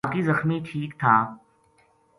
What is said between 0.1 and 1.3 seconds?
زخمی ٹھیک تھا